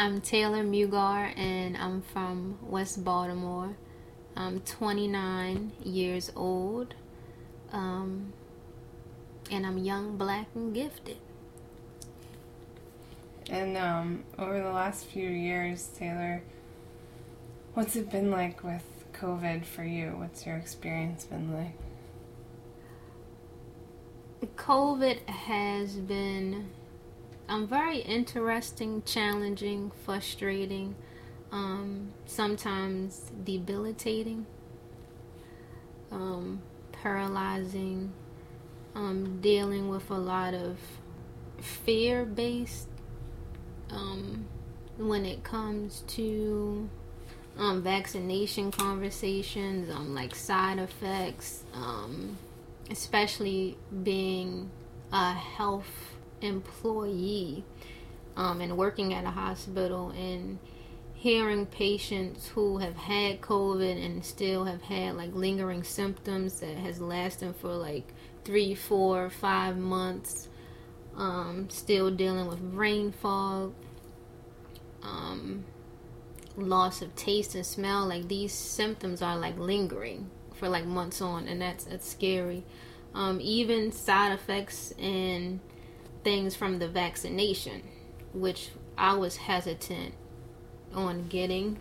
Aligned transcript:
I'm 0.00 0.20
Tayler 0.20 0.64
Mugar, 0.64 1.36
and 1.36 1.76
I'm 1.76 2.02
from 2.02 2.56
West 2.62 3.02
Baltimore. 3.02 3.76
I'm 4.36 4.60
29 4.60 5.72
years 5.82 6.30
old, 6.36 6.94
um, 7.72 8.32
and 9.50 9.66
I'm 9.66 9.76
young, 9.76 10.16
black, 10.16 10.46
and 10.54 10.72
gifted. 10.72 11.16
And 13.50 13.76
um, 13.76 14.22
over 14.38 14.62
the 14.62 14.70
last 14.70 15.06
few 15.06 15.28
years, 15.28 15.88
Taylor, 15.98 16.44
what's 17.74 17.96
it 17.96 18.08
been 18.08 18.30
like 18.30 18.62
with 18.62 18.84
COVID 19.14 19.64
for 19.64 19.82
you? 19.82 20.10
What's 20.16 20.46
your 20.46 20.54
experience 20.58 21.24
been 21.24 21.52
like? 21.52 21.74
COVID 24.54 25.28
has 25.28 25.96
been 25.96 26.70
um, 27.48 27.66
very 27.66 27.98
interesting, 27.98 29.02
challenging, 29.04 29.90
frustrating, 30.04 30.94
um, 31.50 32.12
sometimes 32.26 33.32
debilitating, 33.44 34.46
um, 36.12 36.60
paralyzing, 36.92 38.12
um, 38.94 39.40
dealing 39.40 39.88
with 39.88 40.10
a 40.10 40.18
lot 40.18 40.52
of 40.52 40.78
fear 41.60 42.24
based 42.24 42.88
um, 43.90 44.46
when 44.98 45.24
it 45.24 45.42
comes 45.42 46.04
to 46.08 46.88
um, 47.56 47.82
vaccination 47.82 48.70
conversations, 48.70 49.90
um, 49.90 50.14
like 50.14 50.34
side 50.34 50.78
effects, 50.78 51.64
um, 51.72 52.36
especially 52.90 53.76
being 54.02 54.70
a 55.12 55.32
health 55.32 56.17
employee 56.40 57.64
um, 58.36 58.60
and 58.60 58.76
working 58.76 59.12
at 59.14 59.24
a 59.24 59.30
hospital 59.30 60.10
and 60.10 60.58
hearing 61.14 61.66
patients 61.66 62.46
who 62.48 62.78
have 62.78 62.96
had 62.96 63.40
COVID 63.40 64.04
and 64.04 64.24
still 64.24 64.64
have 64.64 64.82
had 64.82 65.16
like 65.16 65.34
lingering 65.34 65.82
symptoms 65.82 66.60
that 66.60 66.76
has 66.76 67.00
lasted 67.00 67.56
for 67.56 67.74
like 67.74 68.06
three, 68.44 68.74
four, 68.74 69.28
five 69.28 69.76
months. 69.76 70.48
Um, 71.16 71.68
still 71.68 72.12
dealing 72.12 72.46
with 72.46 72.60
brain 72.60 73.10
fog, 73.10 73.74
um, 75.02 75.64
loss 76.56 77.02
of 77.02 77.16
taste 77.16 77.56
and 77.56 77.66
smell. 77.66 78.06
Like 78.06 78.28
these 78.28 78.52
symptoms 78.52 79.20
are 79.20 79.36
like 79.36 79.58
lingering 79.58 80.30
for 80.54 80.68
like 80.68 80.86
months 80.86 81.20
on, 81.20 81.48
and 81.48 81.60
that's 81.60 81.84
that's 81.84 82.08
scary. 82.08 82.64
Um, 83.14 83.40
even 83.42 83.90
side 83.90 84.32
effects 84.32 84.92
and 84.98 85.58
things 86.24 86.54
from 86.56 86.78
the 86.78 86.88
vaccination, 86.88 87.82
which 88.32 88.70
I 88.96 89.14
was 89.14 89.36
hesitant 89.36 90.14
on 90.94 91.28
getting 91.28 91.78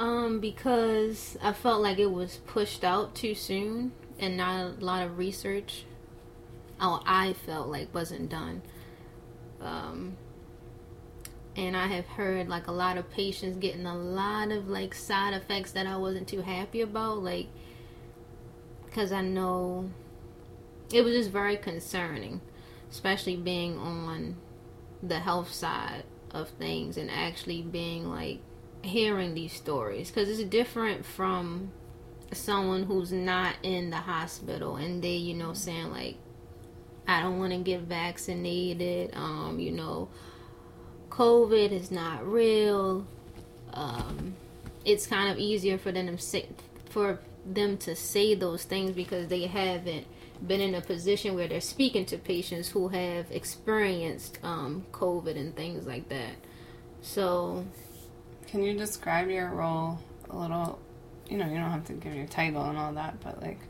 um, 0.00 0.40
because 0.40 1.36
I 1.42 1.52
felt 1.52 1.82
like 1.82 1.98
it 1.98 2.10
was 2.10 2.36
pushed 2.46 2.84
out 2.84 3.14
too 3.14 3.34
soon 3.34 3.92
and 4.18 4.36
not 4.36 4.60
a 4.60 4.84
lot 4.84 5.04
of 5.04 5.18
research. 5.18 5.84
Oh, 6.80 7.02
I 7.04 7.34
felt 7.34 7.68
like 7.68 7.94
wasn't 7.94 8.30
done. 8.30 8.62
Um, 9.60 10.16
and 11.54 11.76
I 11.76 11.88
have 11.88 12.06
heard 12.06 12.48
like 12.48 12.66
a 12.66 12.72
lot 12.72 12.96
of 12.96 13.10
patients 13.10 13.58
getting 13.58 13.84
a 13.84 13.94
lot 13.94 14.50
of 14.50 14.68
like 14.68 14.94
side 14.94 15.34
effects 15.34 15.72
that 15.72 15.86
I 15.86 15.98
wasn't 15.98 16.26
too 16.26 16.40
happy 16.40 16.80
about, 16.80 17.18
like 17.18 17.48
because 18.86 19.12
I 19.12 19.20
know 19.20 19.90
it 20.92 21.02
was 21.02 21.14
just 21.14 21.30
very 21.30 21.58
concerning 21.58 22.40
especially 22.90 23.36
being 23.36 23.78
on 23.78 24.36
the 25.02 25.18
health 25.18 25.52
side 25.52 26.04
of 26.32 26.48
things 26.50 26.96
and 26.96 27.10
actually 27.10 27.62
being 27.62 28.08
like 28.08 28.38
hearing 28.82 29.34
these 29.34 29.52
stories. 29.52 30.10
Because 30.10 30.28
it's 30.28 30.48
different 30.48 31.04
from 31.04 31.72
someone 32.32 32.84
who's 32.84 33.12
not 33.12 33.54
in 33.62 33.90
the 33.90 33.96
hospital 33.96 34.76
and 34.76 35.02
they 35.02 35.16
you 35.16 35.34
know 35.34 35.52
saying 35.52 35.90
like 35.90 36.14
i 37.08 37.20
don't 37.20 37.40
want 37.40 37.52
to 37.52 37.58
get 37.58 37.80
vaccinated 37.80 39.10
um 39.14 39.58
you 39.58 39.72
know 39.72 40.08
covid 41.10 41.72
is 41.72 41.90
not 41.90 42.24
real. 42.26 43.06
Um 43.72 44.34
it's 44.84 45.06
kind 45.06 45.30
of 45.30 45.38
easier 45.38 45.76
for 45.76 45.92
them 45.92 46.06
to 46.06 46.18
say 46.22 46.48
for 46.88 47.20
them 47.44 47.76
to 47.78 47.94
say 47.94 48.34
those 48.34 48.64
things 48.64 48.92
because 48.92 49.28
they 49.28 49.46
haven't 49.46 50.06
been 50.46 50.60
in 50.60 50.74
a 50.74 50.80
position 50.80 51.34
where 51.34 51.48
they're 51.48 51.60
speaking 51.60 52.06
to 52.06 52.18
patients 52.18 52.68
who 52.68 52.88
have 52.88 53.30
experienced 53.30 54.38
um, 54.42 54.86
COVID 54.92 55.36
and 55.36 55.54
things 55.54 55.86
like 55.86 56.08
that. 56.08 56.34
So, 57.02 57.64
can 58.46 58.62
you 58.62 58.76
describe 58.76 59.30
your 59.30 59.48
role 59.50 59.98
a 60.30 60.36
little? 60.36 60.78
You 61.28 61.38
know, 61.38 61.46
you 61.46 61.54
don't 61.54 61.70
have 61.70 61.86
to 61.86 61.92
give 61.92 62.14
your 62.14 62.26
title 62.26 62.64
and 62.64 62.76
all 62.76 62.92
that, 62.94 63.20
but 63.20 63.40
like, 63.40 63.60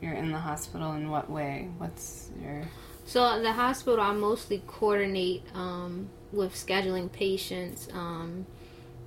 you're 0.00 0.14
in 0.14 0.30
the 0.30 0.38
hospital 0.38 0.92
in 0.92 1.10
what 1.10 1.28
way? 1.28 1.68
What's 1.78 2.30
your 2.40 2.62
so 3.08 3.24
at 3.24 3.40
the 3.40 3.52
hospital, 3.52 4.02
I 4.02 4.12
mostly 4.12 4.62
coordinate 4.66 5.42
um, 5.54 6.10
with 6.30 6.52
scheduling 6.52 7.10
patients 7.10 7.88
um, 7.94 8.44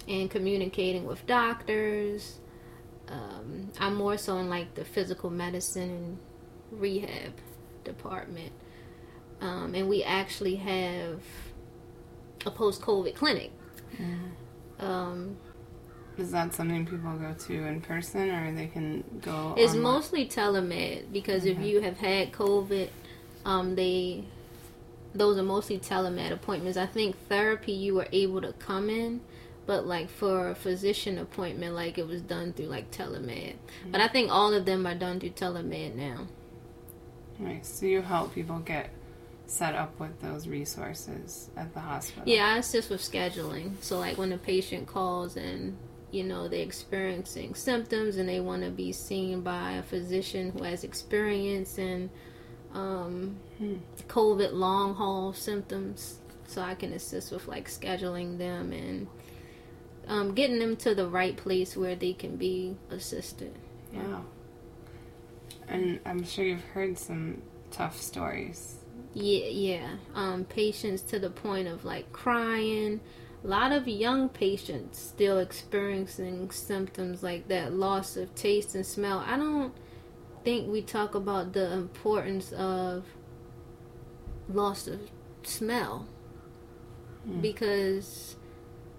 and 0.08 0.28
communicating 0.28 1.06
with 1.06 1.24
doctors. 1.28 2.40
Um, 3.08 3.70
I'm 3.80 3.94
more 3.94 4.18
so 4.18 4.38
in 4.38 4.50
like 4.50 4.74
the 4.74 4.86
physical 4.86 5.30
medicine 5.30 5.92
and 5.92 6.18
rehab 6.72 7.34
department. 7.84 8.52
Um, 9.40 9.74
and 9.74 9.90
we 9.90 10.04
actually 10.04 10.56
have 10.56 11.22
a 12.46 12.52
post 12.52 12.82
COVID 12.82 13.16
clinic. 13.16 13.52
Um, 14.80 15.38
is 16.18 16.32
that 16.32 16.54
something 16.54 16.86
people 16.86 17.14
go 17.14 17.34
to 17.34 17.54
in 17.68 17.82
person 17.82 18.30
or 18.30 18.54
they 18.54 18.68
can 18.68 19.04
go? 19.22 19.56
It's 19.58 19.72
online? 19.72 19.84
mostly 19.84 20.28
telemed 20.28 21.12
because 21.12 21.44
okay. 21.44 21.52
if 21.52 21.60
you 21.60 21.82
have 21.82 21.98
had 21.98 22.32
COVID, 22.32 22.90
um, 23.46 23.76
they 23.76 24.26
those 25.14 25.38
are 25.38 25.44
mostly 25.44 25.78
telemed 25.78 26.32
appointments. 26.32 26.78
I 26.78 26.86
think 26.86 27.18
therapy 27.28 27.74
you 27.74 27.96
were 27.96 28.08
able 28.12 28.42
to 28.42 28.54
come 28.54 28.90
in, 28.90 29.22
but 29.66 29.86
like 29.86 30.10
for 30.10 30.50
a 30.50 30.56
physician 30.56 31.18
appointment, 31.18 31.76
like 31.76 31.98
it 31.98 32.08
was 32.08 32.22
done 32.22 32.54
through 32.54 32.68
like 32.68 32.92
telemed. 32.92 33.28
Mm-hmm. 33.28 33.92
But 33.92 34.02
I 34.02 34.08
think 34.08 34.32
all 34.32 34.54
of 34.54 34.66
them 34.66 34.86
are 34.86 34.96
done 34.96 35.20
through 35.20 35.32
telemed 35.32 35.96
now. 35.96 36.28
Right. 37.42 37.66
So 37.66 37.86
you 37.86 38.02
help 38.02 38.36
people 38.36 38.60
get 38.60 38.90
set 39.48 39.76
up 39.76 40.00
with 40.00 40.20
those 40.22 40.48
resources 40.48 41.50
at 41.58 41.74
the 41.74 41.80
hospital. 41.80 42.24
Yeah, 42.26 42.54
I 42.54 42.58
assist 42.60 42.90
with 42.90 43.02
scheduling. 43.02 43.74
So 43.82 44.00
like 44.00 44.18
when 44.18 44.32
a 44.32 44.38
patient 44.38 44.88
calls 44.88 45.36
and 45.36 45.78
you 46.12 46.24
know 46.24 46.48
they're 46.48 46.62
experiencing 46.62 47.56
symptoms 47.56 48.18
and 48.18 48.28
they 48.28 48.40
want 48.40 48.64
to 48.64 48.70
be 48.70 48.92
seen 48.92 49.42
by 49.42 49.74
a 49.74 49.84
physician 49.84 50.52
who 50.52 50.64
has 50.64 50.84
experience 50.84 51.78
in 51.78 52.10
um, 52.74 53.38
hmm. 53.58 53.76
COVID 54.08 54.54
long 54.54 54.96
haul 54.96 55.34
symptoms, 55.34 56.20
so 56.48 56.62
I 56.62 56.76
can 56.76 56.94
assist 56.94 57.32
with 57.32 57.48
like 57.48 57.68
scheduling 57.68 58.38
them 58.38 58.72
and 58.72 59.08
um, 60.08 60.34
getting 60.34 60.60
them 60.60 60.76
to 60.78 60.96
the 60.96 61.08
right 61.08 61.36
place 61.36 61.76
where 61.76 61.96
they 61.96 62.14
can 62.14 62.38
be 62.38 62.78
assisted. 62.90 63.54
Yeah. 63.94 64.22
And 65.72 66.00
I'm 66.06 66.24
sure 66.24 66.46
you've 66.46 66.64
heard 66.74 66.98
some 66.98 67.42
tough 67.72 68.00
stories. 68.00 68.78
Yeah, 69.14 69.46
yeah. 69.48 69.90
Um, 70.14 70.46
patients 70.46 71.02
to 71.04 71.20
the 71.20 71.30
point 71.30 71.68
of 71.68 71.86
like 71.86 72.12
crying. 72.12 73.00
A 73.44 73.48
lot 73.48 73.72
of 73.72 73.88
young 73.88 74.30
patients 74.30 75.00
still 75.00 75.40
experiencing 75.40 76.52
symptoms 76.52 77.24
like 77.24 77.48
that 77.48 77.74
loss 77.74 78.16
of 78.16 78.36
taste 78.36 78.76
and 78.76 78.86
smell. 78.86 79.24
I 79.26 79.38
don't 79.38 79.74
think 80.44 80.72
we 80.72 80.82
talk 80.82 81.16
about 81.16 81.54
the 81.54 81.72
importance 81.74 82.52
of 82.52 83.06
loss 84.50 84.88
of 84.88 85.00
smell 85.44 86.08
mm. 87.28 87.42
because 87.42 88.36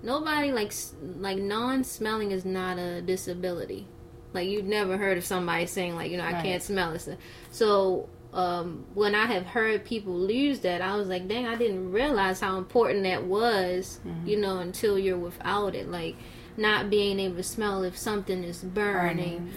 nobody 0.02 0.50
likes 0.50 0.94
like 1.00 1.38
non-smelling 1.38 2.30
is 2.32 2.44
not 2.44 2.78
a 2.78 3.02
disability 3.02 3.86
like 4.32 4.48
you've 4.48 4.66
never 4.66 4.96
heard 4.96 5.18
of 5.18 5.24
somebody 5.24 5.66
saying 5.66 5.94
like, 5.94 6.10
you 6.10 6.16
know, 6.16 6.24
I 6.24 6.32
right. 6.32 6.44
can't 6.44 6.62
smell 6.62 6.92
this. 6.92 7.08
So 7.50 8.08
um, 8.32 8.86
when 8.94 9.14
I 9.14 9.26
have 9.26 9.46
heard 9.46 9.84
people 9.84 10.14
lose 10.14 10.60
that, 10.60 10.80
I 10.80 10.96
was 10.96 11.08
like, 11.08 11.28
dang, 11.28 11.46
I 11.46 11.56
didn't 11.56 11.92
realize 11.92 12.40
how 12.40 12.56
important 12.56 13.02
that 13.04 13.24
was, 13.24 14.00
mm-hmm. 14.06 14.26
you 14.26 14.38
know, 14.38 14.58
until 14.58 14.98
you're 14.98 15.18
without 15.18 15.74
it. 15.74 15.88
Like 15.88 16.16
not 16.56 16.90
being 16.90 17.18
able 17.18 17.36
to 17.36 17.42
smell 17.42 17.82
if 17.82 17.96
something 17.96 18.44
is 18.44 18.62
burning, 18.62 19.50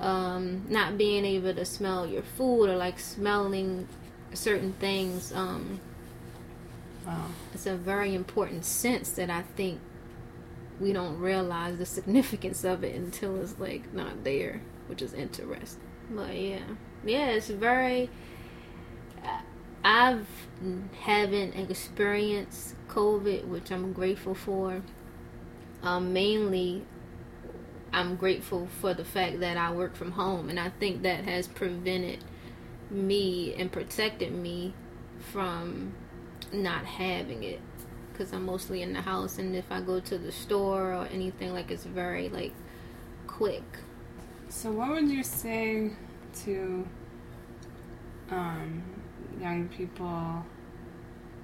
yeah. 0.00 0.06
um, 0.06 0.64
not 0.68 0.98
being 0.98 1.24
able 1.24 1.54
to 1.54 1.64
smell 1.64 2.06
your 2.06 2.22
food 2.22 2.68
or 2.68 2.76
like 2.76 2.98
smelling 2.98 3.88
certain 4.34 4.72
things. 4.74 5.32
Um, 5.32 5.80
wow. 7.06 7.26
It's 7.54 7.66
a 7.66 7.76
very 7.76 8.14
important 8.14 8.64
sense 8.64 9.12
that 9.12 9.30
I 9.30 9.42
think 9.56 9.80
we 10.82 10.92
don't 10.92 11.18
realize 11.18 11.78
the 11.78 11.86
significance 11.86 12.64
of 12.64 12.82
it 12.82 12.96
until 12.96 13.40
it's 13.40 13.58
like 13.58 13.94
not 13.94 14.24
there, 14.24 14.60
which 14.88 15.00
is 15.00 15.14
interesting. 15.14 15.82
But 16.10 16.34
yeah, 16.36 16.64
yeah, 17.04 17.28
it's 17.28 17.48
very. 17.48 18.10
I've 19.84 20.26
haven't 21.00 21.54
experienced 21.54 22.74
COVID, 22.88 23.46
which 23.46 23.70
I'm 23.70 23.92
grateful 23.92 24.34
for. 24.34 24.82
Um, 25.82 26.12
mainly, 26.12 26.84
I'm 27.92 28.16
grateful 28.16 28.68
for 28.80 28.94
the 28.94 29.04
fact 29.04 29.40
that 29.40 29.56
I 29.56 29.72
work 29.72 29.96
from 29.96 30.12
home, 30.12 30.48
and 30.48 30.58
I 30.58 30.70
think 30.70 31.02
that 31.02 31.24
has 31.24 31.46
prevented 31.48 32.24
me 32.90 33.54
and 33.54 33.70
protected 33.70 34.32
me 34.32 34.74
from 35.32 35.94
not 36.52 36.84
having 36.84 37.42
it 37.44 37.60
because 38.22 38.34
I'm 38.34 38.46
mostly 38.46 38.82
in 38.82 38.92
the 38.92 39.00
house, 39.00 39.38
and 39.38 39.56
if 39.56 39.64
I 39.72 39.80
go 39.80 39.98
to 39.98 40.16
the 40.16 40.30
store 40.30 40.94
or 40.94 41.06
anything, 41.06 41.52
like 41.52 41.72
it's 41.72 41.84
very 41.84 42.28
like 42.28 42.52
quick. 43.26 43.64
So, 44.48 44.70
what 44.70 44.90
would 44.90 45.08
you 45.08 45.24
say 45.24 45.90
to 46.44 46.86
um, 48.30 48.84
young 49.40 49.68
people, 49.68 50.44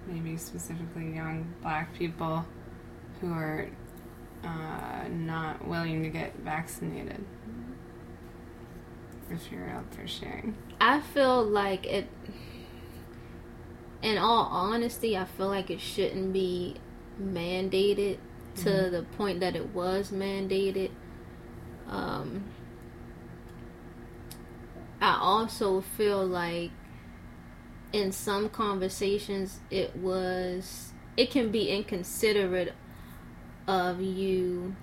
maybe 0.06 0.36
specifically 0.36 1.14
young 1.16 1.52
black 1.62 1.92
people, 1.94 2.46
who 3.20 3.32
are 3.32 3.68
uh, 4.44 5.08
not 5.10 5.66
willing 5.66 6.04
to 6.04 6.10
get 6.10 6.36
vaccinated? 6.36 7.24
If 9.30 9.50
you're 9.50 9.68
out 9.68 9.90
there 9.92 10.06
sharing, 10.06 10.56
I 10.80 11.00
feel 11.00 11.42
like 11.42 11.86
it. 11.86 12.06
In 14.02 14.16
all 14.18 14.44
honesty, 14.44 15.16
I 15.16 15.24
feel 15.24 15.48
like 15.48 15.70
it 15.70 15.80
shouldn't 15.80 16.32
be 16.32 16.76
mandated 17.20 18.18
to 18.56 18.68
mm-hmm. 18.68 18.92
the 18.92 19.02
point 19.02 19.40
that 19.40 19.56
it 19.56 19.74
was 19.74 20.10
mandated. 20.10 20.90
Um, 21.88 22.44
I 25.00 25.18
also 25.20 25.80
feel 25.80 26.24
like 26.24 26.70
in 27.92 28.12
some 28.12 28.48
conversations 28.50 29.60
it 29.70 29.96
was 29.96 30.92
it 31.16 31.30
can 31.30 31.50
be 31.50 31.70
inconsiderate 31.70 32.74
of 33.66 34.00
you 34.00 34.76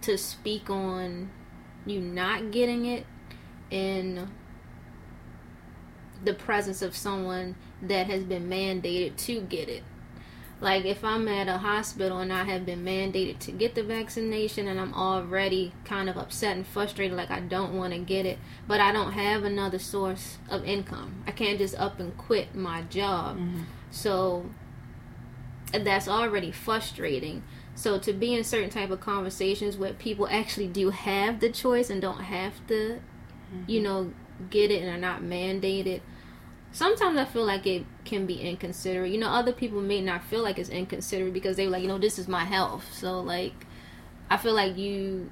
to 0.00 0.16
speak 0.16 0.70
on 0.70 1.30
you 1.84 2.00
not 2.00 2.52
getting 2.52 2.86
it 2.86 3.04
in 3.70 4.30
the 6.22 6.34
presence 6.34 6.80
of 6.82 6.94
someone 6.94 7.56
that 7.82 8.06
has 8.06 8.24
been 8.24 8.48
mandated 8.48 9.16
to 9.16 9.40
get 9.40 9.68
it 9.68 9.82
like 10.60 10.84
if 10.84 11.04
I'm 11.04 11.28
at 11.28 11.46
a 11.46 11.58
hospital 11.58 12.18
and 12.18 12.32
I 12.32 12.44
have 12.44 12.66
been 12.66 12.84
mandated 12.84 13.38
to 13.40 13.52
get 13.52 13.76
the 13.76 13.84
vaccination 13.84 14.66
and 14.66 14.80
I'm 14.80 14.92
already 14.92 15.72
kind 15.84 16.08
of 16.08 16.16
upset 16.16 16.56
and 16.56 16.66
frustrated, 16.66 17.16
like 17.16 17.30
I 17.30 17.40
don't 17.40 17.74
want 17.74 17.92
to 17.92 17.98
get 18.00 18.26
it, 18.26 18.38
but 18.66 18.80
I 18.80 18.90
don't 18.90 19.12
have 19.12 19.44
another 19.44 19.78
source 19.78 20.38
of 20.48 20.64
income. 20.64 21.22
I 21.26 21.30
can't 21.30 21.58
just 21.58 21.78
up 21.78 22.00
and 22.00 22.16
quit 22.16 22.56
my 22.56 22.82
job. 22.82 23.38
Mm-hmm. 23.38 23.62
So 23.92 24.46
that's 25.72 26.08
already 26.08 26.50
frustrating. 26.50 27.44
So 27.76 28.00
to 28.00 28.12
be 28.12 28.34
in 28.34 28.42
certain 28.42 28.70
type 28.70 28.90
of 28.90 29.00
conversations 29.00 29.76
where 29.76 29.92
people 29.92 30.26
actually 30.28 30.66
do 30.66 30.90
have 30.90 31.38
the 31.38 31.50
choice 31.50 31.88
and 31.88 32.02
don't 32.02 32.22
have 32.22 32.66
to, 32.66 32.98
mm-hmm. 33.54 33.62
you 33.70 33.80
know, 33.80 34.12
get 34.50 34.72
it 34.72 34.82
and 34.82 34.90
are 34.90 35.00
not 35.00 35.22
mandated 35.22 36.00
sometimes 36.72 37.18
I 37.18 37.24
feel 37.24 37.44
like 37.44 37.66
it 37.66 37.84
can 38.04 38.26
be 38.26 38.40
inconsiderate. 38.40 39.10
You 39.10 39.18
know, 39.18 39.28
other 39.28 39.52
people 39.52 39.80
may 39.80 40.00
not 40.00 40.24
feel 40.24 40.42
like 40.42 40.58
it's 40.58 40.68
inconsiderate 40.68 41.32
because 41.32 41.56
they're 41.56 41.70
like, 41.70 41.82
you 41.82 41.88
know, 41.88 41.98
this 41.98 42.18
is 42.18 42.28
my 42.28 42.44
health. 42.44 42.92
So 42.92 43.20
like, 43.20 43.66
I 44.30 44.36
feel 44.36 44.54
like 44.54 44.76
you 44.76 45.30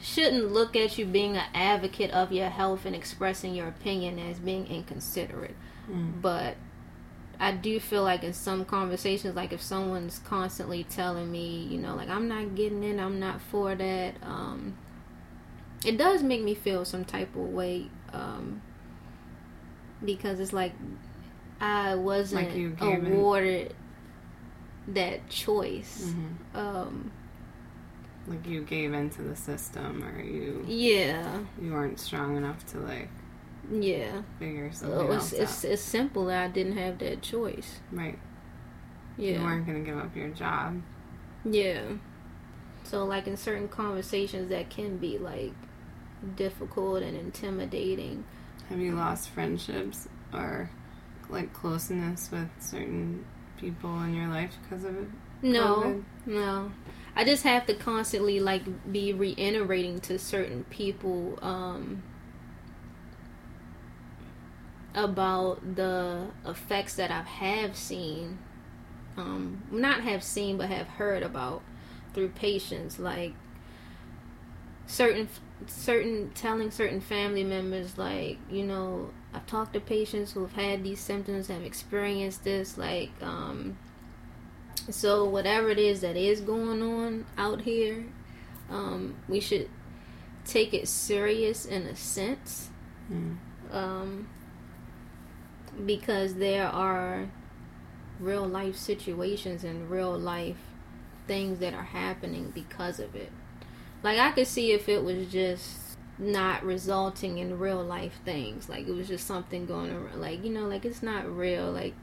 shouldn't 0.00 0.50
look 0.52 0.74
at 0.74 0.98
you 0.98 1.06
being 1.06 1.36
an 1.36 1.46
advocate 1.54 2.10
of 2.10 2.32
your 2.32 2.48
health 2.48 2.84
and 2.84 2.96
expressing 2.96 3.54
your 3.54 3.68
opinion 3.68 4.18
as 4.18 4.38
being 4.38 4.66
inconsiderate. 4.66 5.54
Mm. 5.90 6.20
But 6.20 6.56
I 7.38 7.52
do 7.52 7.78
feel 7.80 8.02
like 8.02 8.24
in 8.24 8.32
some 8.32 8.64
conversations, 8.64 9.36
like 9.36 9.52
if 9.52 9.62
someone's 9.62 10.18
constantly 10.20 10.84
telling 10.84 11.30
me, 11.30 11.66
you 11.70 11.78
know, 11.78 11.94
like 11.94 12.08
I'm 12.08 12.28
not 12.28 12.54
getting 12.54 12.82
in, 12.82 12.98
I'm 12.98 13.20
not 13.20 13.40
for 13.40 13.74
that, 13.74 14.14
um, 14.22 14.76
it 15.84 15.96
does 15.96 16.22
make 16.22 16.42
me 16.42 16.54
feel 16.54 16.84
some 16.84 17.04
type 17.04 17.34
of 17.34 17.48
way. 17.48 17.88
Um, 18.12 18.62
because 20.04 20.40
it's 20.40 20.52
like 20.52 20.72
I 21.60 21.94
wasn't 21.94 22.52
like 22.52 22.80
awarded 22.80 23.68
it. 23.68 23.76
that 24.88 25.28
choice. 25.28 26.08
Mm-hmm. 26.08 26.58
Um, 26.58 27.12
like 28.26 28.46
you 28.46 28.62
gave 28.62 28.92
into 28.92 29.22
the 29.22 29.36
system, 29.36 30.04
or 30.04 30.20
you 30.22 30.64
yeah 30.66 31.38
you 31.60 31.72
weren't 31.72 31.98
strong 31.98 32.36
enough 32.36 32.64
to 32.66 32.78
like 32.78 33.08
yeah 33.70 34.22
figure 34.38 34.72
something 34.72 34.98
oh, 34.98 35.12
it's, 35.12 35.32
it's, 35.32 35.64
it's 35.64 35.82
simple 35.82 36.26
that 36.26 36.44
I 36.44 36.48
didn't 36.48 36.76
have 36.76 36.98
that 36.98 37.22
choice. 37.22 37.80
Right. 37.90 38.18
Yeah. 39.16 39.38
You 39.38 39.42
weren't 39.42 39.66
gonna 39.66 39.80
give 39.80 39.98
up 39.98 40.16
your 40.16 40.28
job. 40.28 40.82
Yeah. 41.44 41.82
So 42.84 43.04
like 43.04 43.26
in 43.26 43.36
certain 43.36 43.68
conversations 43.68 44.50
that 44.50 44.70
can 44.70 44.98
be 44.98 45.18
like 45.18 45.52
difficult 46.36 47.02
and 47.02 47.16
intimidating 47.16 48.24
have 48.72 48.80
you 48.80 48.92
lost 48.92 49.28
friendships 49.28 50.08
or 50.32 50.70
like 51.28 51.52
closeness 51.52 52.30
with 52.30 52.48
certain 52.58 53.22
people 53.58 54.02
in 54.02 54.14
your 54.14 54.28
life 54.28 54.56
because 54.62 54.84
of 54.84 54.96
it? 54.96 55.08
No, 55.42 55.76
COVID? 55.76 56.04
no. 56.24 56.72
I 57.14 57.24
just 57.24 57.42
have 57.42 57.66
to 57.66 57.74
constantly 57.74 58.40
like 58.40 58.62
be 58.90 59.12
reiterating 59.12 60.00
to 60.00 60.18
certain 60.18 60.64
people 60.64 61.38
um, 61.42 62.02
about 64.94 65.76
the 65.76 66.28
effects 66.46 66.94
that 66.94 67.10
I 67.10 67.20
have 67.20 67.76
seen, 67.76 68.38
um, 69.18 69.64
not 69.70 70.00
have 70.00 70.22
seen 70.22 70.56
but 70.56 70.70
have 70.70 70.86
heard 70.86 71.22
about 71.22 71.60
through 72.14 72.30
patients, 72.30 72.98
like 72.98 73.34
certain 74.86 75.28
certain 75.66 76.30
telling 76.34 76.70
certain 76.70 77.00
family 77.00 77.44
members 77.44 77.98
like 77.98 78.38
you 78.50 78.64
know 78.64 79.10
i've 79.34 79.46
talked 79.46 79.72
to 79.72 79.80
patients 79.80 80.32
who've 80.32 80.52
had 80.52 80.82
these 80.82 81.00
symptoms 81.00 81.48
have 81.48 81.62
experienced 81.62 82.44
this 82.44 82.78
like 82.78 83.10
um 83.22 83.76
so 84.90 85.24
whatever 85.24 85.68
it 85.68 85.78
is 85.78 86.00
that 86.00 86.16
is 86.16 86.40
going 86.40 86.82
on 86.82 87.24
out 87.38 87.60
here 87.62 88.04
um 88.70 89.14
we 89.28 89.40
should 89.40 89.68
take 90.44 90.74
it 90.74 90.88
serious 90.88 91.64
in 91.64 91.82
a 91.82 91.94
sense 91.94 92.70
mm. 93.10 93.36
um 93.70 94.28
because 95.86 96.34
there 96.34 96.66
are 96.66 97.28
real 98.20 98.46
life 98.46 98.76
situations 98.76 99.64
and 99.64 99.90
real 99.90 100.18
life 100.18 100.56
things 101.26 101.58
that 101.60 101.72
are 101.74 101.84
happening 101.84 102.50
because 102.54 102.98
of 102.98 103.14
it 103.14 103.32
like 104.02 104.18
I 104.18 104.32
could 104.32 104.46
see 104.46 104.72
if 104.72 104.88
it 104.88 105.02
was 105.02 105.28
just 105.28 105.96
not 106.18 106.64
resulting 106.64 107.38
in 107.38 107.58
real 107.58 107.82
life 107.82 108.20
things. 108.24 108.68
Like 108.68 108.86
it 108.86 108.92
was 108.92 109.08
just 109.08 109.26
something 109.26 109.66
going 109.66 109.90
around. 109.90 110.20
Like 110.20 110.44
you 110.44 110.50
know, 110.50 110.66
like 110.66 110.84
it's 110.84 111.02
not 111.02 111.34
real. 111.34 111.70
Like 111.70 111.94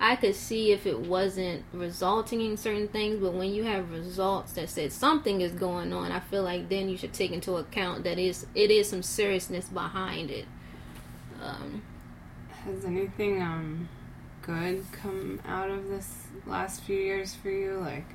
I 0.00 0.16
could 0.16 0.34
see 0.36 0.70
if 0.70 0.86
it 0.86 1.00
wasn't 1.00 1.64
resulting 1.72 2.40
in 2.40 2.56
certain 2.56 2.88
things, 2.88 3.18
but 3.20 3.34
when 3.34 3.52
you 3.52 3.64
have 3.64 3.90
results 3.90 4.52
that 4.52 4.68
said 4.68 4.92
something 4.92 5.40
is 5.40 5.52
going 5.52 5.92
on, 5.92 6.12
I 6.12 6.20
feel 6.20 6.44
like 6.44 6.68
then 6.68 6.88
you 6.88 6.96
should 6.96 7.12
take 7.12 7.32
into 7.32 7.56
account 7.56 8.04
that 8.04 8.18
is 8.18 8.46
it 8.54 8.70
is 8.70 8.88
some 8.88 9.02
seriousness 9.02 9.68
behind 9.68 10.30
it. 10.30 10.46
Um, 11.42 11.82
Has 12.64 12.84
anything 12.84 13.42
um 13.42 13.88
good 14.42 14.84
come 14.92 15.40
out 15.46 15.70
of 15.70 15.88
this 15.88 16.26
last 16.46 16.82
few 16.82 16.96
years 16.96 17.34
for 17.34 17.50
you? 17.50 17.78
Like, 17.78 18.06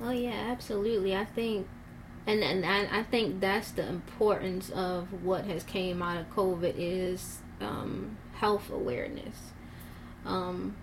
oh 0.00 0.10
yeah, 0.10 0.48
absolutely. 0.50 1.16
I 1.16 1.24
think 1.24 1.66
and 2.26 2.42
and 2.42 2.64
I 2.64 3.02
think 3.02 3.40
that's 3.40 3.72
the 3.72 3.86
importance 3.86 4.70
of 4.70 5.24
what 5.24 5.44
has 5.46 5.64
came 5.64 6.02
out 6.02 6.18
of 6.18 6.30
COVID 6.30 6.74
is 6.76 7.38
um, 7.60 8.16
health 8.34 8.70
awareness, 8.70 9.52
um, 10.24 10.76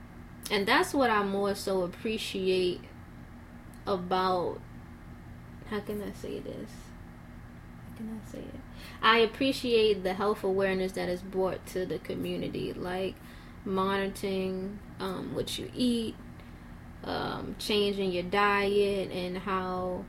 and 0.52 0.68
that's 0.68 0.94
what 0.94 1.10
I 1.10 1.24
more 1.24 1.56
so 1.56 1.84
appreciate 1.84 2.82
about. 3.88 4.60
How 5.70 5.80
can 5.80 6.02
I 6.02 6.12
say 6.14 6.40
this? 6.40 6.72
How 7.86 7.98
can 7.98 8.22
I 8.22 8.32
say 8.32 8.40
it? 8.40 8.60
I 9.02 9.20
appreciate 9.20 10.04
the 10.04 10.16
health 10.16 10.44
awareness 10.44 10.94
that 10.94 11.08
is 11.08 11.22
brought 11.22 11.66
to 11.68 11.86
the 11.86 12.00
community, 12.00 12.74
like 12.74 13.16
monitoring 13.64 14.80
um, 15.00 15.34
what 15.34 15.58
you 15.58 15.72
eat, 15.74 16.16
um, 17.06 17.56
changing 17.60 18.12
your 18.12 18.24
diet, 18.24 19.12
and 19.12 19.38
how 19.38 20.04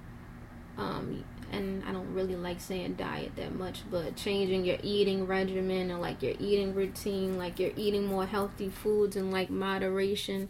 um, 0.80 1.24
and 1.52 1.84
I 1.84 1.92
don't 1.92 2.14
really 2.14 2.36
like 2.36 2.60
saying 2.60 2.94
diet 2.94 3.32
that 3.36 3.54
much, 3.54 3.82
but 3.90 4.16
changing 4.16 4.64
your 4.64 4.78
eating 4.82 5.26
regimen 5.26 5.90
and 5.90 6.00
like 6.00 6.22
your 6.22 6.34
eating 6.38 6.74
routine, 6.74 7.36
like 7.36 7.58
you're 7.58 7.72
eating 7.76 8.06
more 8.06 8.26
healthy 8.26 8.70
foods 8.70 9.14
and 9.14 9.30
like 9.30 9.50
moderation. 9.50 10.48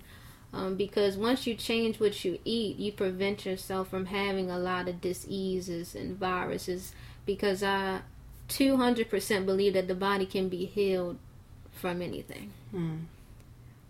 Um, 0.52 0.76
because 0.76 1.16
once 1.16 1.46
you 1.46 1.54
change 1.54 2.00
what 2.00 2.24
you 2.24 2.38
eat, 2.44 2.78
you 2.78 2.92
prevent 2.92 3.44
yourself 3.44 3.88
from 3.88 4.06
having 4.06 4.50
a 4.50 4.58
lot 4.58 4.88
of 4.88 5.00
diseases 5.00 5.94
and 5.94 6.16
viruses. 6.16 6.92
Because 7.26 7.62
I 7.62 8.00
200% 8.48 9.46
believe 9.46 9.74
that 9.74 9.88
the 9.88 9.94
body 9.94 10.26
can 10.26 10.48
be 10.48 10.64
healed 10.66 11.18
from 11.72 12.02
anything. 12.02 12.52
Mm. 12.74 13.00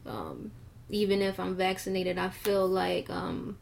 um, 0.07 0.53
even 0.89 1.21
if 1.23 1.39
I'm 1.39 1.55
vaccinated, 1.55 2.19
I 2.19 2.31
feel 2.31 2.67
like 2.67 3.11
um, 3.11 3.59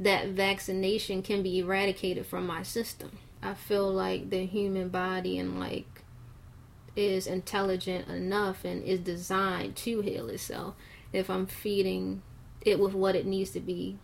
that 0.00 0.28
vaccination 0.28 1.22
can 1.22 1.42
be 1.42 1.58
eradicated 1.58 2.26
from 2.26 2.46
my 2.46 2.62
system. 2.62 3.18
I 3.42 3.54
feel 3.54 3.90
like 3.90 4.30
the 4.30 4.46
human 4.46 4.88
body 4.88 5.38
and 5.38 5.58
like 5.58 6.02
is 6.96 7.26
intelligent 7.26 8.08
enough 8.08 8.64
and 8.64 8.82
is 8.82 9.00
designed 9.00 9.76
to 9.76 10.00
heal 10.00 10.28
itself 10.28 10.74
if 11.12 11.30
I'm 11.30 11.46
feeding 11.46 12.22
it 12.62 12.80
with 12.80 12.92
what 12.92 13.14
it 13.14 13.24
needs 13.24 13.50
to 13.50 13.60
be 13.60 13.98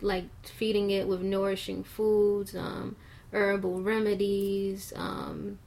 like 0.00 0.26
feeding 0.44 0.90
it 0.90 1.08
with 1.08 1.22
nourishing 1.22 1.82
foods 1.82 2.54
um, 2.54 2.94
herbal 3.32 3.82
remedies 3.82 4.92
um, 4.94 5.58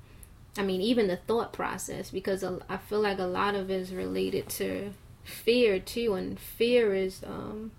I 0.58 0.64
mean 0.64 0.82
even 0.82 1.08
the 1.08 1.18
thought 1.18 1.52
process 1.52 2.10
because 2.10 2.44
I 2.44 2.78
feel 2.78 3.02
like 3.02 3.20
a 3.20 3.24
lot 3.24 3.56
of 3.56 3.70
it 3.70 3.82
is 3.82 3.94
related 3.94 4.48
to 4.50 4.94
fear 5.26 5.80
too 5.80 6.14
and 6.14 6.40
fear 6.40 6.96
is 6.96 7.24
um, 7.26 7.72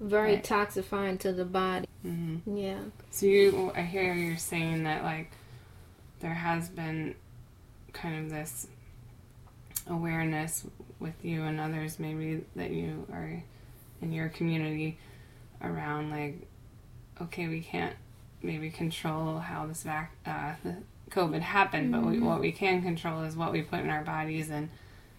very 0.00 0.34
right. 0.34 0.44
toxifying 0.44 1.18
to 1.18 1.32
the 1.32 1.44
body 1.44 1.86
mm-hmm. 2.04 2.56
yeah 2.56 2.78
so 3.10 3.26
you 3.26 3.72
I 3.74 3.82
hear 3.82 4.12
you're 4.12 4.36
saying 4.36 4.84
that 4.84 5.02
like 5.02 5.30
there 6.20 6.34
has 6.34 6.68
been 6.68 7.14
kind 7.92 8.24
of 8.24 8.30
this 8.30 8.66
awareness 9.88 10.64
with 10.98 11.14
you 11.24 11.42
and 11.44 11.60
others 11.60 11.98
maybe 11.98 12.44
that 12.56 12.70
you 12.70 13.06
are 13.12 13.42
in 14.02 14.12
your 14.12 14.28
community 14.28 14.98
around 15.62 16.10
like 16.10 16.46
okay 17.20 17.48
we 17.48 17.60
can't 17.60 17.94
maybe 18.42 18.70
control 18.70 19.38
how 19.38 19.66
this 19.66 19.82
vac 19.82 20.12
uh, 20.26 20.52
the 20.62 20.74
covid 21.10 21.40
happened 21.40 21.92
mm-hmm. 21.92 22.02
but 22.02 22.10
we, 22.10 22.16
mm-hmm. 22.16 22.26
what 22.26 22.40
we 22.40 22.52
can 22.52 22.82
control 22.82 23.22
is 23.22 23.36
what 23.36 23.52
we 23.52 23.62
put 23.62 23.80
in 23.80 23.90
our 23.90 24.04
bodies 24.04 24.50
and 24.50 24.68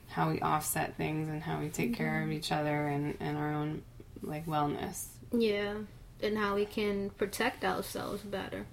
how 0.10 0.30
we 0.30 0.40
offset 0.42 0.96
things 0.96 1.28
and 1.28 1.44
how 1.44 1.60
we 1.60 1.70
take 1.70 1.92
mm-hmm. 1.92 2.04
care 2.04 2.24
of 2.24 2.32
each 2.32 2.52
other 2.52 2.88
and, 2.88 3.18
and 3.20 3.38
our 3.38 3.54
own 3.54 3.82
like 4.22 4.46
wellness 4.46 5.08
yeah 5.32 5.74
and 6.22 6.38
how 6.38 6.56
we 6.56 6.66
can 6.66 7.10
protect 7.12 7.64
ourselves 7.64 8.22
better 8.24 8.66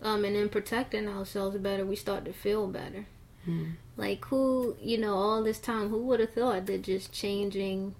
um, 0.00 0.24
and 0.24 0.36
in 0.36 0.48
protecting 0.48 1.08
ourselves 1.08 1.56
better, 1.56 1.84
we 1.84 1.96
start 1.96 2.24
to 2.26 2.32
feel 2.32 2.66
better. 2.68 3.06
Mm. 3.46 3.72
Like 3.96 4.24
who, 4.26 4.76
you 4.80 4.98
know, 4.98 5.14
all 5.14 5.42
this 5.42 5.58
time, 5.58 5.88
who 5.88 6.02
would 6.06 6.20
have 6.20 6.32
thought 6.32 6.66
that 6.66 6.82
just 6.82 7.12
changing 7.12 7.94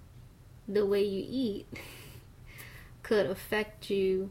the 0.67 0.85
way 0.85 1.03
you 1.03 1.25
eat 1.27 1.67
could 3.03 3.25
affect 3.25 3.89
you 3.89 4.29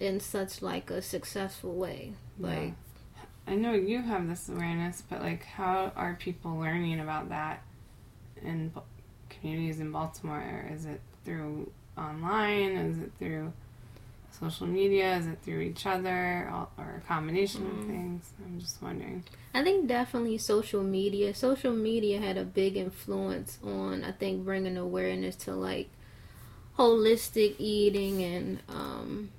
in 0.00 0.20
such 0.20 0.62
like 0.62 0.90
a 0.90 1.02
successful 1.02 1.74
way? 1.74 2.12
Like, 2.38 2.72
I 3.46 3.54
know 3.54 3.72
you 3.72 4.00
have 4.00 4.26
this 4.26 4.48
awareness, 4.48 5.02
but 5.08 5.20
like, 5.20 5.44
how 5.44 5.92
are 5.96 6.14
people 6.14 6.58
learning 6.58 7.00
about 7.00 7.28
that 7.28 7.62
in 8.42 8.72
communities 9.28 9.80
in 9.80 9.92
Baltimore? 9.92 10.38
Or 10.38 10.72
Is 10.72 10.86
it 10.86 11.02
through 11.28 11.70
online? 11.96 12.76
Is 12.76 12.98
it 12.98 13.12
through 13.18 13.52
social 14.30 14.66
media? 14.66 15.16
Is 15.16 15.26
it 15.26 15.38
through 15.42 15.60
each 15.60 15.84
other 15.86 16.50
or 16.78 17.02
a 17.02 17.06
combination 17.06 17.62
mm. 17.62 17.78
of 17.78 17.86
things? 17.86 18.32
I'm 18.44 18.58
just 18.58 18.82
wondering. 18.82 19.24
I 19.52 19.62
think 19.62 19.86
definitely 19.86 20.38
social 20.38 20.82
media. 20.82 21.34
Social 21.34 21.72
media 21.72 22.20
had 22.20 22.38
a 22.38 22.44
big 22.44 22.76
influence 22.76 23.58
on, 23.62 24.04
I 24.04 24.12
think, 24.12 24.44
bringing 24.44 24.76
awareness 24.76 25.36
to 25.36 25.54
like 25.54 25.90
holistic 26.78 27.56
eating 27.58 28.22
and 28.22 28.60
um, 28.68 29.30